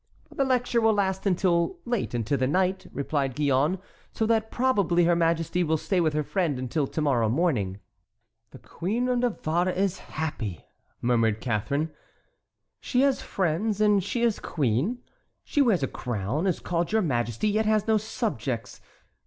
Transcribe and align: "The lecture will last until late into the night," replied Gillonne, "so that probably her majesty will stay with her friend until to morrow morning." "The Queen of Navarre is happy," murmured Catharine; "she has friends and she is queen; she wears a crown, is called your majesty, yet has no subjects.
"The 0.31 0.43
lecture 0.43 0.81
will 0.81 0.95
last 0.95 1.27
until 1.27 1.77
late 1.85 2.15
into 2.15 2.35
the 2.35 2.47
night," 2.47 2.87
replied 2.91 3.35
Gillonne, 3.37 3.77
"so 4.11 4.25
that 4.25 4.49
probably 4.49 5.03
her 5.03 5.15
majesty 5.15 5.63
will 5.63 5.77
stay 5.77 6.01
with 6.01 6.13
her 6.13 6.23
friend 6.23 6.57
until 6.57 6.87
to 6.87 7.01
morrow 7.01 7.29
morning." 7.29 7.79
"The 8.49 8.57
Queen 8.57 9.07
of 9.07 9.19
Navarre 9.19 9.69
is 9.69 9.99
happy," 9.99 10.65
murmured 11.03 11.39
Catharine; 11.39 11.91
"she 12.79 13.01
has 13.01 13.21
friends 13.21 13.79
and 13.79 14.03
she 14.03 14.23
is 14.23 14.39
queen; 14.39 15.03
she 15.43 15.61
wears 15.61 15.83
a 15.83 15.87
crown, 15.87 16.47
is 16.47 16.61
called 16.61 16.91
your 16.91 17.03
majesty, 17.03 17.49
yet 17.49 17.67
has 17.67 17.85
no 17.87 17.97
subjects. 17.97 18.81